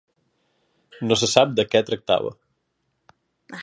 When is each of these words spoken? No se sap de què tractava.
No 1.11 1.19
se 1.21 1.29
sap 1.35 1.53
de 1.61 1.69
què 1.75 1.85
tractava. 1.91 2.35